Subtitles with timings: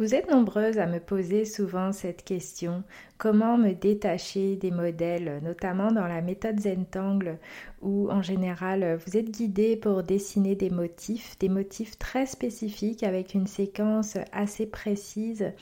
[0.00, 2.84] Vous êtes nombreuses à me poser souvent cette question,
[3.20, 7.38] comment me détacher des modèles, notamment dans la méthode Zentangle
[7.82, 13.34] où en général vous êtes guidé pour dessiner des motifs, des motifs très spécifiques avec
[13.34, 15.52] une séquence assez précise.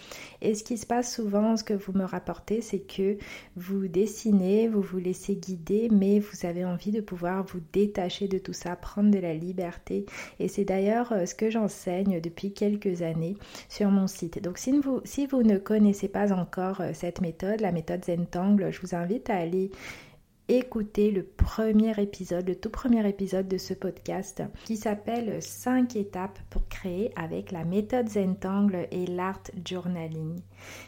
[0.42, 3.18] Et ce qui se passe souvent, ce que vous me rapportez, c'est que
[3.56, 8.38] vous dessinez, vous vous laissez guider, mais vous avez envie de pouvoir vous détacher de
[8.38, 10.06] tout ça, prendre de la liberté.
[10.40, 13.36] Et c'est d'ailleurs ce que j'enseigne depuis quelques années
[13.68, 14.42] sur mon site.
[14.42, 18.80] Donc si vous, si vous ne connaissez pas encore cette méthode, la méthode Zentangle, je
[18.80, 19.70] vous invite à aller
[20.48, 26.38] écouter le premier épisode, le tout premier épisode de ce podcast qui s'appelle 5 étapes
[26.48, 30.40] pour créer avec la méthode Zentangle et l'art journaling.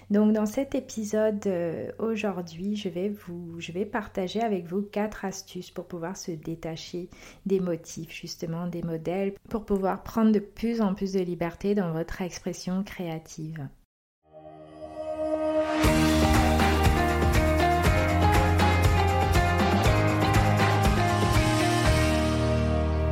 [0.08, 5.26] Donc dans cet épisode euh, aujourd'hui, je vais vous je vais partager avec vous quatre
[5.26, 7.10] astuces pour pouvoir se détacher
[7.44, 11.92] des motifs, justement des modèles pour pouvoir prendre de plus en plus de liberté dans
[11.92, 13.68] votre expression créative.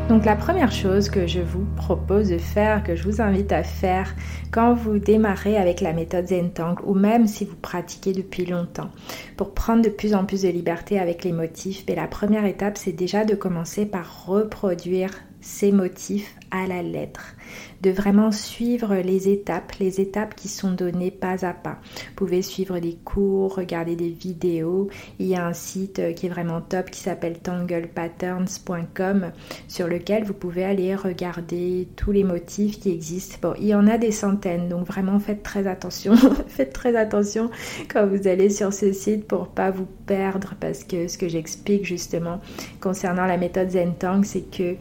[0.08, 3.62] Donc la première chose que je vous propose de faire, que je vous invite à
[3.62, 4.14] faire
[4.50, 8.88] quand vous démarrez avec la méthode Zentangle ou même si vous pratiquez depuis longtemps,
[9.36, 12.46] pour prendre de plus en plus de liberté avec les motifs, mais ben, la première
[12.46, 15.10] étape c'est déjà de commencer par reproduire
[15.48, 17.34] ces motifs à la lettre,
[17.82, 21.78] de vraiment suivre les étapes, les étapes qui sont données pas à pas.
[22.08, 24.88] Vous pouvez suivre des cours, regarder des vidéos.
[25.18, 29.32] Il y a un site qui est vraiment top qui s'appelle tanglepatterns.com
[29.68, 33.36] sur lequel vous pouvez aller regarder tous les motifs qui existent.
[33.42, 36.14] Bon, il y en a des centaines, donc vraiment faites très attention.
[36.46, 37.50] faites très attention
[37.90, 41.84] quand vous allez sur ce site pour pas vous perdre parce que ce que j'explique
[41.84, 42.40] justement
[42.80, 44.76] concernant la méthode Zentang, c'est que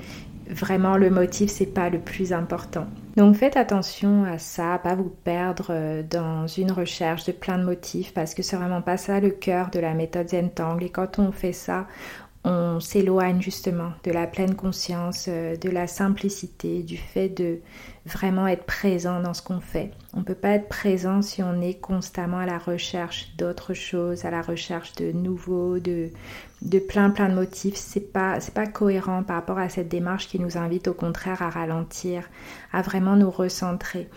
[0.50, 2.88] vraiment le motif c'est pas le plus important.
[3.16, 7.64] Donc faites attention à ça, pas vous perdre euh, dans une recherche de plein de
[7.64, 11.18] motifs parce que c'est vraiment pas ça le cœur de la méthode Zentangle et quand
[11.18, 11.88] on fait ça,
[12.44, 17.59] on s'éloigne justement de la pleine conscience, euh, de la simplicité, du fait de
[18.06, 19.92] vraiment être présent dans ce qu'on fait.
[20.14, 24.24] On ne peut pas être présent si on est constamment à la recherche d'autres choses,
[24.24, 26.09] à la recherche de nouveaux, de,
[26.88, 27.76] plein plein de motifs.
[27.76, 31.42] C'est pas c'est pas cohérent par rapport à cette démarche qui nous invite au contraire
[31.42, 32.30] à ralentir,
[32.72, 34.09] à vraiment nous recentrer.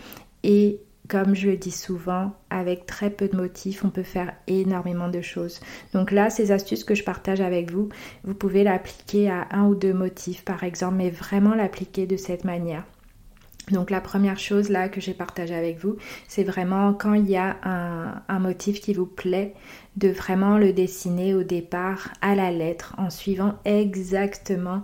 [0.43, 0.79] Et
[1.11, 5.19] comme je le dis souvent, avec très peu de motifs, on peut faire énormément de
[5.19, 5.59] choses.
[5.93, 7.89] Donc là, ces astuces que je partage avec vous,
[8.23, 12.45] vous pouvez l'appliquer à un ou deux motifs par exemple, mais vraiment l'appliquer de cette
[12.45, 12.85] manière.
[13.71, 15.97] Donc la première chose là que j'ai partagé avec vous,
[16.29, 19.53] c'est vraiment quand il y a un, motif qui vous plaît,
[19.97, 24.83] de vraiment le dessiner au départ à la lettre en suivant exactement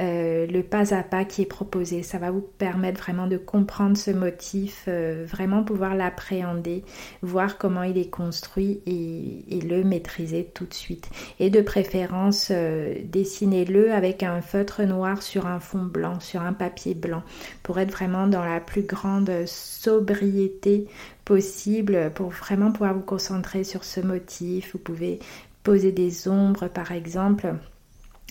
[0.00, 2.02] euh, le pas à pas qui est proposé.
[2.02, 6.84] Ça va vous permettre vraiment de comprendre ce motif, euh, vraiment pouvoir l'appréhender,
[7.22, 11.10] voir comment il est construit et, le maîtriser tout de suite.
[11.40, 16.52] Et de préférence, euh, dessinez-le avec un feutre noir sur un fond blanc, sur un
[16.52, 17.22] papier blanc,
[17.62, 20.86] pour être vraiment dans la plus grande sobriété
[21.24, 24.72] possible, pour vraiment pouvoir vous concentrer sur ce motif.
[24.72, 25.18] Vous pouvez
[25.64, 27.52] poser des ombres par exemple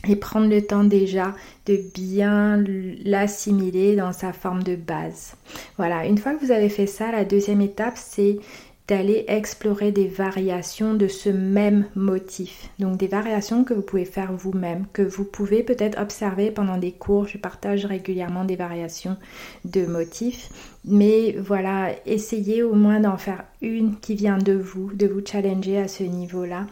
[0.07, 1.33] et prendre le temps déjà
[1.65, 2.63] de bien
[3.03, 5.35] l'assimiler dans sa forme de base.
[5.77, 8.39] Voilà, une fois que vous avez fait ça, la deuxième étape, c'est
[8.87, 12.69] d'aller explorer des variations de ce même motif.
[12.79, 16.93] Donc des variations que vous pouvez faire vous-même, que vous pouvez peut-être observer pendant des
[16.93, 17.27] cours.
[17.27, 19.17] Je partage régulièrement des variations
[19.65, 20.49] de motifs.
[20.85, 25.79] Mais voilà, essayez au moins d'en faire une qui vient de vous, de vous challenger
[25.79, 26.65] à ce niveau-là.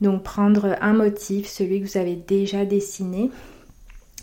[0.00, 3.30] Donc prendre un motif, celui que vous avez déjà dessiné,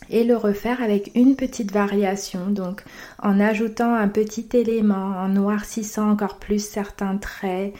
[0.09, 2.83] et le refaire avec une petite variation, donc
[3.21, 7.73] en ajoutant un petit élément, en noircissant encore plus certains traits,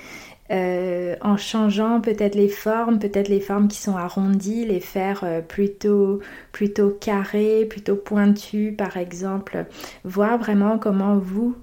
[0.51, 5.41] euh, en changeant peut-être les formes, peut-être les formes qui sont arrondies, les faire euh,
[5.41, 6.19] plutôt,
[6.51, 9.65] plutôt carrées, plutôt pointues par exemple,
[10.03, 11.55] voir vraiment comment vous,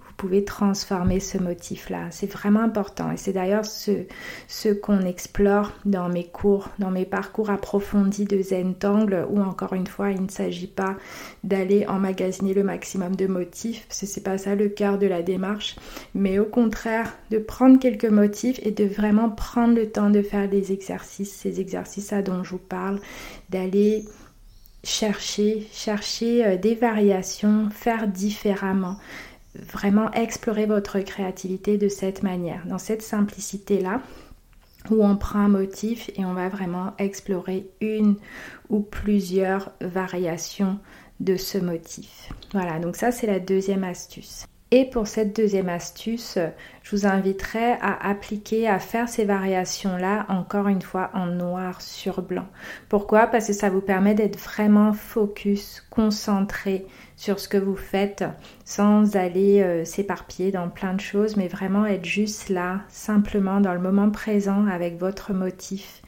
[0.44, 2.08] transformer ce motif-là.
[2.10, 4.04] C'est vraiment important et c'est d'ailleurs ce,
[4.48, 9.86] ce qu'on explore dans mes cours, dans mes parcours approfondis de Zentangle où encore une
[9.86, 10.96] fois il ne s'agit pas
[11.44, 15.22] d'aller emmagasiner le maximum de motifs, parce que c'est pas ça le cœur de la
[15.22, 15.76] démarche,
[16.14, 20.48] mais au contraire de prendre quelques motifs et de vraiment prendre le temps de faire
[20.48, 23.00] des exercices, ces exercices-là dont je vous parle,
[23.48, 24.04] d'aller
[24.84, 28.96] chercher, chercher euh, des variations, faire différemment
[29.54, 34.00] vraiment explorer votre créativité de cette manière, dans cette simplicité-là,
[34.90, 38.16] où on prend un motif et on va vraiment explorer une
[38.70, 40.78] ou plusieurs variations
[41.20, 42.32] de ce motif.
[42.52, 44.46] Voilà, donc ça c'est la deuxième astuce.
[44.72, 46.38] Et pour cette deuxième astuce,
[46.84, 52.22] je vous inviterai à appliquer, à faire ces variations-là, encore une fois, en noir sur
[52.22, 52.46] blanc.
[52.88, 53.26] Pourquoi?
[53.26, 56.86] Parce que ça vous permet d'être vraiment focus, concentré
[57.16, 58.24] sur ce que vous faites,
[58.64, 63.74] sans aller euh, s'éparpiller dans plein de choses, mais vraiment être juste là, simplement dans
[63.74, 66.00] le moment présent avec votre motif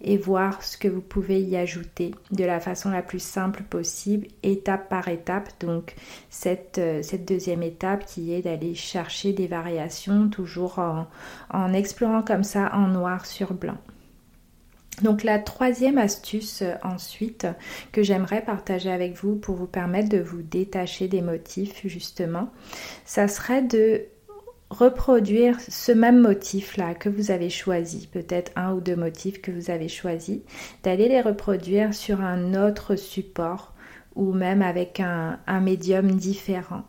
[0.00, 4.28] et voir ce que vous pouvez y ajouter de la façon la plus simple possible,
[4.42, 5.48] étape par étape.
[5.60, 5.94] Donc
[6.30, 11.06] cette, euh, deuxième étape qui est d'aller chercher des variations toujours en,
[11.52, 13.78] en explorant comme ça en noir sur blanc.
[15.02, 17.46] Donc la troisième astuce euh, ensuite
[17.92, 22.50] que j'aimerais partager avec vous pour vous permettre de vous détacher des motifs justement,
[23.04, 24.06] ça serait de
[24.70, 29.50] reproduire ce même motif là que vous avez choisi, peut-être un ou deux motifs que
[29.50, 30.42] vous avez choisi,
[30.82, 33.74] d'aller les reproduire sur un autre support
[34.14, 36.82] ou même avec un, médium différent.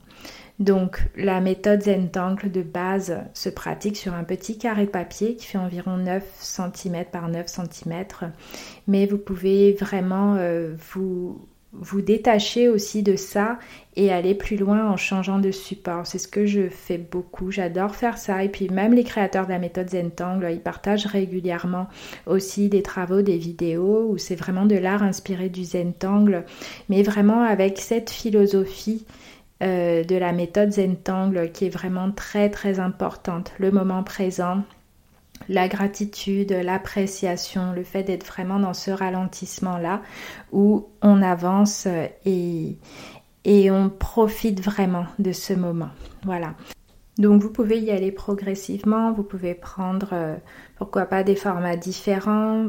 [0.59, 5.57] Donc la méthode Zentangle de base se pratique sur un petit carré papier qui fait
[5.57, 8.05] environ 9 cm par 9 cm,
[8.87, 13.59] mais vous pouvez vraiment euh, vous vous détacher aussi de ça
[13.95, 16.07] et aller plus loin en changeant de support.
[16.07, 17.51] C'est ce que je fais beaucoup.
[17.51, 18.43] J'adore faire ça.
[18.43, 21.87] Et puis même les créateurs de la méthode Zentangle, ils partagent régulièrement
[22.25, 26.45] aussi des travaux, des vidéos où c'est vraiment de l'art inspiré du Zentangle,
[26.89, 29.05] mais vraiment avec cette philosophie
[29.61, 33.51] euh, de la méthode Zentangle qui est vraiment très très importante.
[33.59, 34.63] Le moment présent,
[35.47, 40.01] la gratitude, l'appréciation, le fait d'être vraiment dans ce ralentissement-là
[40.51, 41.87] où on avance
[42.25, 42.77] et,
[43.45, 45.89] on profite vraiment de ce moment.
[46.23, 46.55] Voilà.
[47.17, 50.35] Donc vous pouvez y aller progressivement, vous pouvez prendre euh,
[50.77, 52.67] pourquoi pas des formats différents,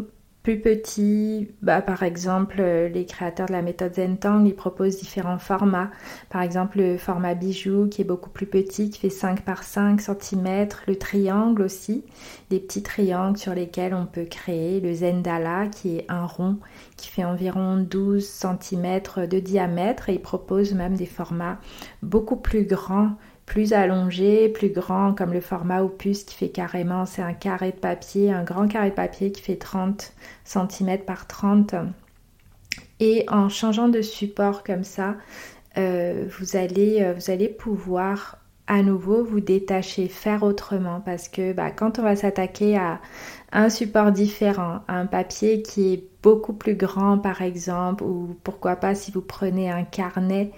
[0.51, 5.39] plus petit, bah, par exemple, euh, les créateurs de la méthode Zentang, ils proposent différents
[5.39, 5.91] formats.
[6.29, 10.01] Par exemple, le format bijou qui est beaucoup plus petit, qui fait 5 par 5
[10.01, 12.05] cm, le triangle aussi,
[12.51, 16.57] des petits triangles sur lesquels on peut créer, le Zendala qui est un rond
[16.97, 21.59] qui fait environ 12 cm de diamètre et ils proposent même des formats
[22.03, 23.13] beaucoup plus grands
[23.51, 27.77] plus allongé, plus grand, comme le format opus qui fait carrément, c'est un carré de
[27.77, 30.13] papier, un grand carré de papier qui fait 30
[30.45, 31.75] cm par 30.
[33.01, 35.17] Et en changeant de support comme ça,
[35.79, 38.39] euh, vous, allez, euh, vous allez pouvoir
[38.69, 43.01] à nouveau vous détacher, faire autrement parce que bah, quand on va s'attaquer à
[43.51, 48.95] un support différent, un papier qui est beaucoup plus grand par exemple, ou pourquoi pas
[48.95, 50.53] si vous prenez un carnet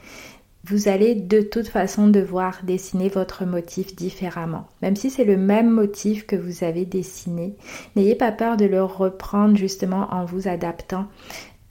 [0.65, 4.69] vous allez de toute façon devoir dessiner votre motif différemment.
[4.81, 7.57] Même si c'est le même motif que vous avez dessiné,
[7.97, 11.09] n'ayez pas peur de le reprendre justement en vous adaptant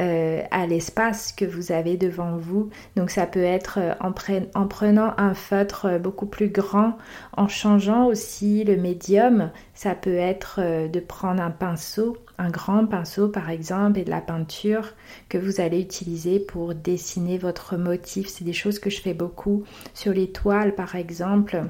[0.01, 2.71] euh, à l'espace que vous avez devant vous.
[2.95, 6.97] Donc ça peut être euh, en, prenant un feutre euh, beaucoup plus grand,
[7.37, 9.51] en changeant aussi le médium.
[9.75, 14.21] Ça peut être de prendre un pinceau, un grand pinceau par exemple, et de la
[14.21, 14.93] peinture
[15.29, 18.27] que vous allez utiliser pour dessiner votre motif.
[18.27, 21.63] C'est des choses que je fais beaucoup sur les toiles par exemple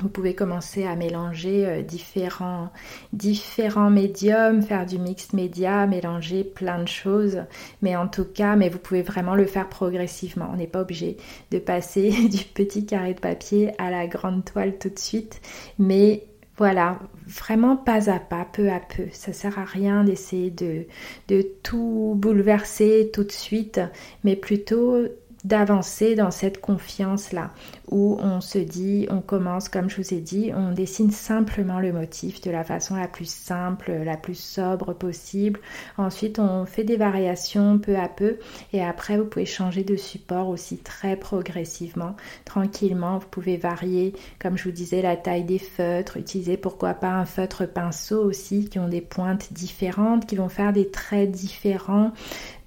[0.00, 2.70] vous pouvez commencer à mélanger euh, différents,
[3.12, 7.42] différents médiums, faire du mixed média, mélanger plein de choses.
[7.82, 10.48] Mais en tout cas, mais vous pouvez vraiment le faire progressivement.
[10.52, 11.16] On n'est pas obligé
[11.50, 15.40] de passer du petit carré de papier à la grande toile tout de suite.
[15.78, 16.24] Mais
[16.60, 19.04] voilà, vraiment pas à pas, peu à peu.
[19.12, 20.84] Ça sert à rien d'essayer de,
[21.28, 23.80] de tout bouleverser tout de suite,
[24.24, 25.06] mais plutôt
[25.44, 27.50] d'avancer dans cette confiance-là,
[27.90, 31.92] où on se dit, on commence, comme je vous ai dit, on dessine simplement le
[31.92, 35.60] motif de la façon la plus simple, la plus sobre possible.
[35.96, 38.38] Ensuite, on fait des variations peu à peu,
[38.72, 43.18] et après, vous pouvez changer de support aussi très progressivement, tranquillement.
[43.18, 47.24] Vous pouvez varier, comme je vous disais, la taille des feutres, utiliser pourquoi pas un
[47.24, 52.12] feutre pinceau aussi, qui ont des pointes différentes, qui vont faire des traits différents.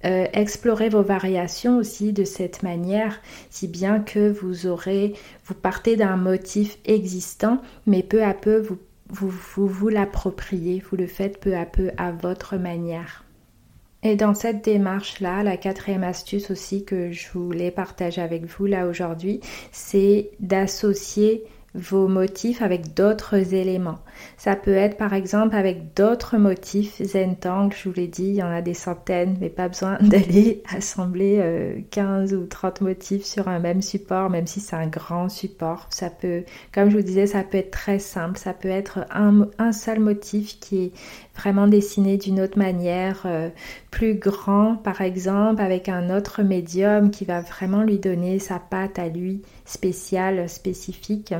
[0.04, 5.14] Euh, explorer vos variations aussi de cette manière, si bien que vous aurez,
[5.46, 10.96] vous partez d'un motif existant, mais peu à peu vous vous, vous, vous l'appropriez, vous
[10.96, 13.24] le faites peu à peu à votre manière.
[14.02, 18.86] Et dans cette démarche-là, la quatrième astuce aussi que je voulais partager avec vous là
[18.86, 19.40] aujourd'hui,
[19.72, 21.44] c'est d'associer
[21.74, 23.98] vos motifs avec d'autres éléments.
[24.36, 28.42] Ça peut être par exemple avec d'autres motifs Zentang, je vous l'ai dit, il y
[28.42, 33.48] en a des centaines, mais pas besoin d'aller assembler 15 euh, ou 30 motifs sur
[33.48, 35.88] un même support, même si c'est un grand support.
[35.90, 39.72] Ça peut, comme je vous disais, ça peut être très simple, ça peut être un
[39.72, 40.92] seul motif qui est
[41.36, 43.50] vraiment dessiné d'une autre manière, euh,
[43.90, 48.98] plus grand, par exemple, avec un autre médium qui va vraiment lui donner sa patte
[48.98, 51.34] à lui spéciale, spécifique.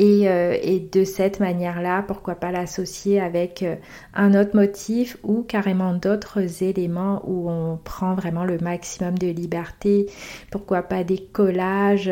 [0.00, 3.76] Euh, et, de cette manière-là, pourquoi pas l'associer avec euh,
[4.14, 10.06] un autre motif ou carrément d'autres éléments où on prend vraiment le maximum de liberté.
[10.50, 12.10] Pourquoi pas des collages,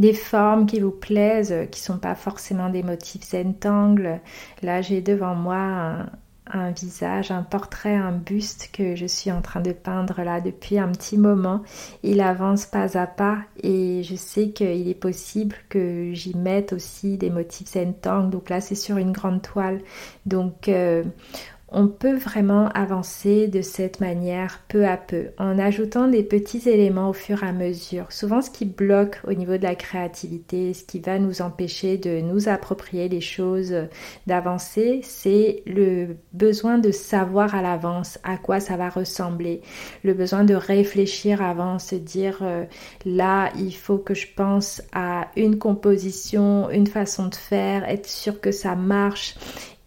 [0.00, 4.20] des formes qui vous plaisent, qui sont pas forcément des motifs Zentangle.
[4.62, 6.06] Là, j'ai devant moi
[6.46, 10.78] un, visage, un portrait, un buste que je suis en train de peindre là depuis
[10.78, 11.62] un petit moment.
[12.02, 17.18] Il avance pas à pas et je sais qu'il est possible que j'y mette aussi
[17.18, 18.30] des motifs Zentang.
[18.30, 19.80] Donc là, c'est sur une grande toile.
[20.24, 21.04] Donc euh,
[21.72, 27.10] on peut vraiment avancer de cette manière peu à peu en ajoutant des petits éléments
[27.10, 28.10] au fur et à mesure.
[28.10, 32.20] Souvent ce qui bloque au niveau de la créativité, ce qui va nous empêcher de
[32.20, 33.74] nous approprier les choses,
[34.26, 39.62] d'avancer, c'est le besoin de savoir à l'avance à quoi ça va ressembler,
[40.02, 42.64] le besoin de réfléchir avant, se dire euh,
[43.04, 48.40] là il faut que je pense à une composition, une façon de faire, être sûr
[48.40, 49.36] que ça marche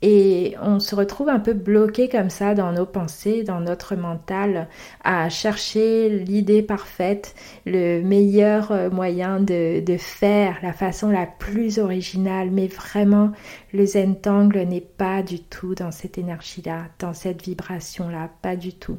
[0.06, 4.68] et on se retrouve un peu bloqué comme ça dans nos pensées, dans notre mental,
[5.02, 7.34] à chercher l'idée parfaite,
[7.66, 12.52] le meilleur euh, moyen de, faire, la façon la plus originale.
[12.52, 13.32] Mais vraiment,
[13.72, 18.98] le Zentangle n'est pas du tout dans cette énergie-là, dans cette vibration-là, pas du tout.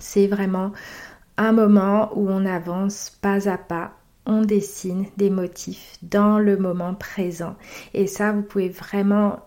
[0.00, 0.72] C'est vraiment
[1.38, 3.92] un moment où on avance pas à pas
[4.26, 7.56] on dessine des motifs dans le moment présent.
[7.94, 9.40] Et ça, vous pouvez vraiment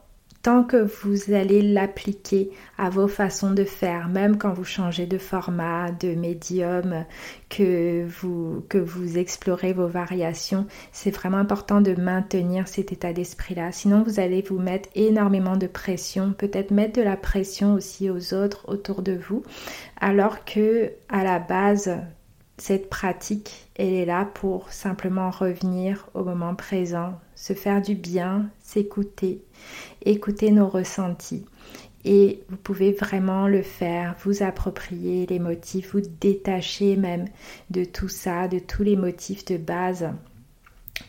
[0.43, 5.17] tant que vous allez l'appliquer à vos façons de faire, même quand vous changez de
[5.17, 7.05] format, de médium,
[7.49, 13.71] que vous, que vous explorez vos variations, c'est vraiment important de maintenir cet état d'esprit-là.
[13.71, 18.33] Sinon, vous allez vous mettre énormément de pression, peut-être mettre de la pression aussi aux
[18.33, 19.43] autres autour de vous,
[20.01, 21.95] alors que à la base,
[22.57, 28.49] cette pratique, elle est là pour simplement revenir au moment présent, se faire du bien,
[28.59, 29.43] s'écouter,
[30.05, 31.45] écouter nos ressentis.
[32.05, 37.25] Et vous pouvez vraiment le faire, vous approprier les motifs, vous détacher même
[37.69, 40.09] de tout ça, de tous les motifs de base.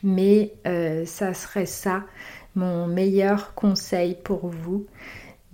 [0.02, 2.04] Mais euh, ça serait ça
[2.54, 4.86] mon meilleur conseil pour vous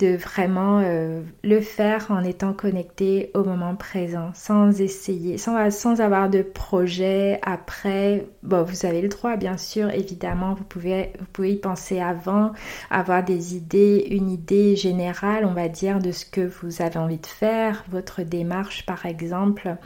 [0.00, 6.00] de vraiment euh, le faire en étant connecté au moment présent, sans essayer, sans, sans
[6.00, 8.26] avoir de projet après.
[8.42, 12.52] Bon, vous avez le droit, bien sûr, évidemment, vous pouvez, vous pouvez y penser avant,
[12.90, 17.18] avoir des idées, une idée générale, on va dire, de ce que vous avez envie
[17.18, 19.76] de faire, votre démarche par exemple,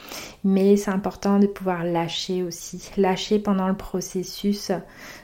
[0.45, 4.71] mais c'est important de pouvoir lâcher aussi, lâcher pendant le processus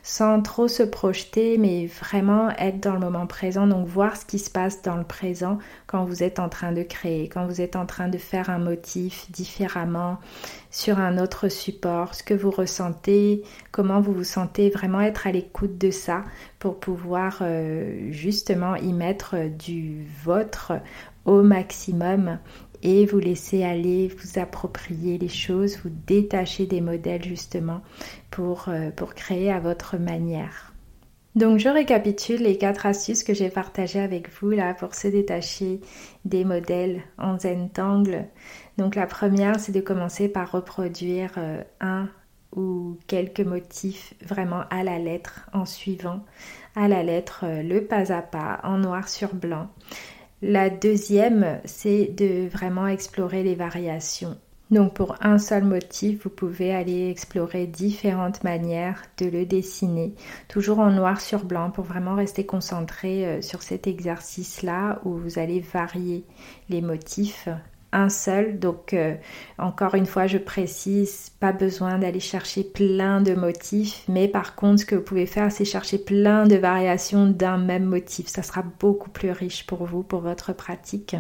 [0.03, 4.39] sans trop se projeter, mais vraiment être dans le moment présent, donc voir ce qui
[4.39, 7.77] se passe dans le présent quand vous êtes en train de créer, quand vous êtes
[7.77, 10.19] en train de faire un motif différemment
[10.71, 15.33] sur un autre support, ce que vous ressentez, comment vous vous sentez, vraiment être à
[15.33, 16.25] l'écoute de ça
[16.59, 20.73] pour pouvoir euh, justement y mettre du vôtre
[21.25, 22.39] au maximum
[22.83, 27.83] et vous laisser aller, vous approprier les choses, vous détacher des modèles justement
[28.31, 30.70] pour, euh, pour créer à votre manière.
[31.37, 35.81] Donc je récapitule les quatre astuces que j'ai partagées avec vous là pour se détacher
[36.25, 38.27] des modèles en Zentangle.
[38.79, 42.09] Donc la première c'est de commencer par reproduire euh, un
[42.57, 46.25] ou quelques motifs vraiment à la lettre en suivant
[46.75, 49.69] à la lettre euh, le pas à pas en noir sur blanc.
[50.43, 54.39] La deuxième, c'est de vraiment explorer les variations.
[54.71, 60.15] Donc pour un seul motif, vous pouvez aller explorer différentes manières de le dessiner,
[60.49, 65.39] toujours en noir sur blanc pour vraiment rester concentré euh, sur cet exercice-là où vous
[65.39, 66.25] allez varier
[66.69, 67.49] les motifs
[67.93, 68.59] un seul.
[68.59, 69.15] Donc, euh,
[69.59, 74.81] encore une fois, je précise, pas besoin d'aller chercher plein de motifs, mais par contre,
[74.81, 78.29] ce que vous pouvez faire, c'est chercher plein de variations d'un même motif.
[78.29, 81.17] Ça sera beaucoup plus riche pour vous, pour votre pratique.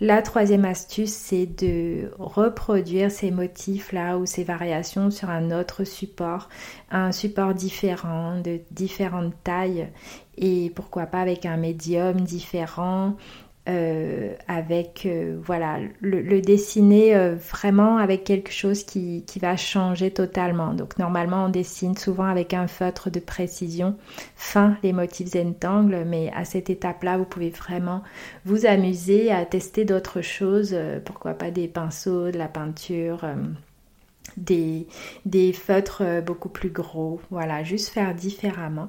[0.00, 6.48] La troisième astuce, c'est de reproduire ces motifs-là ou ces variations sur un autre support,
[6.92, 9.88] un support différent, de différentes tailles,
[10.36, 13.16] et pourquoi pas avec un médium différent,
[13.68, 20.72] euh, avec euh, voilà le, dessiner euh, vraiment avec quelque chose qui, va changer totalement.
[20.72, 23.96] Donc normalement on dessine souvent avec un feutre de précision
[24.36, 28.02] fin les motifs Zentangle, mais à cette étape-là vous pouvez vraiment
[28.46, 33.26] vous amuser à tester d'autres choses, pourquoi pas des pinceaux, de la peinture.
[34.36, 34.86] Des,
[35.24, 38.88] des, feutres beaucoup plus gros, voilà, juste faire différemment.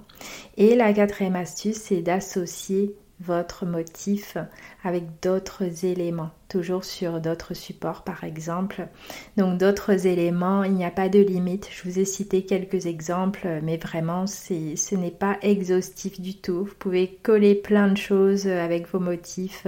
[0.57, 4.37] Et la quatrième astuce, c'est d'associer votre motif
[4.83, 8.87] avec d'autres éléments, toujours sur d'autres supports par exemple.
[9.35, 11.67] Donc d'autres éléments, il n'y a pas de limite.
[11.71, 16.63] Je vous ai cité quelques exemples, mais vraiment ce n'est pas exhaustif du tout.
[16.63, 19.67] Vous pouvez coller plein de choses avec vos motifs,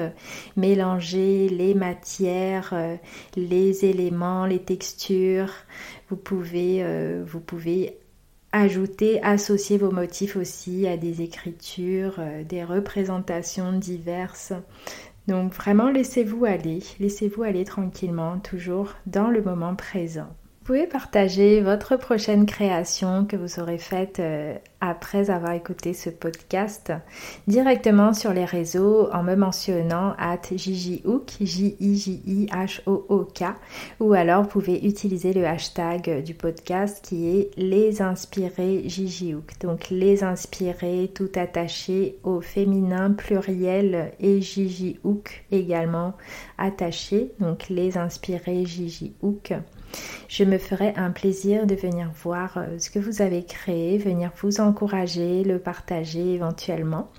[0.56, 2.74] mélanger les matières,
[3.36, 5.52] les éléments, les textures.
[6.10, 8.01] Vous pouvez, euh, vous pouvez
[8.52, 14.54] ajouter, associer vos motifs aussi à des écritures, euh, des représentations diverses.
[15.28, 20.30] Donc vraiment laissez-vous aller, laissez-vous aller tranquillement, toujours dans le moment présent.
[20.72, 26.94] Pouvez partager votre prochaine création que vous aurez faite euh, après avoir écouté ce podcast
[27.46, 33.44] directement sur les réseaux en me mentionnant at JJHook, J-I-J-I-H-O-O-K,
[34.00, 39.60] ou alors vous pouvez utiliser le hashtag du podcast qui est les inspirés JJHook.
[39.60, 46.14] Donc les inspirés tout attaché au féminin pluriel et JJHook également
[46.58, 47.34] attaché.
[47.42, 49.52] Donc les inspirés JJHook.
[50.32, 54.32] Je me ferai un plaisir de venir voir euh, ce que vous avez créé, venir
[54.42, 57.10] vous encourager, le partager éventuellement.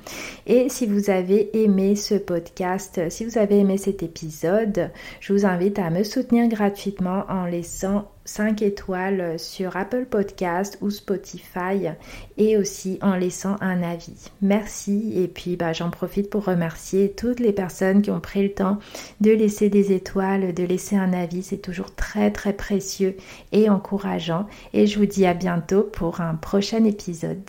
[0.47, 4.91] Et si vous avez aimé ce podcast, si vous avez aimé cet épisode,
[5.21, 10.91] je vous invite à me soutenir gratuitement en laissant 5 étoiles sur Apple Podcast ou
[10.91, 11.89] Spotify
[12.37, 14.31] et aussi en laissant un avis.
[14.41, 18.53] Merci et puis bah, j'en profite pour remercier toutes les personnes qui ont pris le
[18.53, 18.79] temps
[19.21, 21.43] de laisser des étoiles, de laisser un avis.
[21.43, 23.17] C'est toujours très très précieux
[23.53, 27.43] et encourageant et je vous dis à bientôt pour un prochain épisode.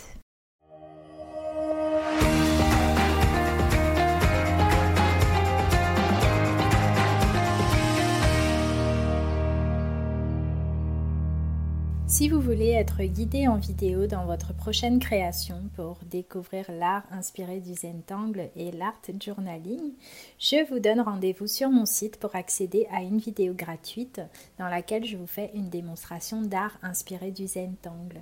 [12.24, 17.60] Si vous voulez être guidé en vidéo dans votre prochaine création pour découvrir l'art inspiré
[17.60, 19.92] du Zentangle et l'art journaling,
[20.40, 24.22] je vous donne rendez-vous sur mon site pour accéder à une vidéo gratuite
[24.58, 28.22] dans laquelle je vous fais une démonstration d'art inspiré du Zentangle.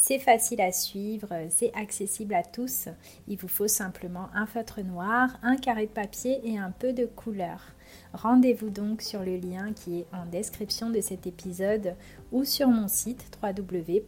[0.00, 2.88] C'est facile à suivre, c'est accessible à tous.
[3.26, 7.04] Il vous faut simplement un feutre noir, un carré de papier et un peu de
[7.04, 7.60] couleur.
[8.12, 11.96] Rendez-vous donc sur le lien qui est en description de cet épisode
[12.30, 13.98] ou sur mon site www.jjhook.fr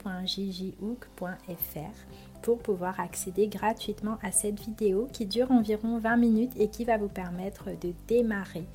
[2.42, 6.98] pour pouvoir accéder gratuitement à cette vidéo qui dure environ 20 minutes et qui va
[6.98, 8.66] vous permettre de démarrer.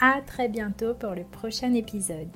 [0.00, 2.30] À très bientôt pour le prochain épisode.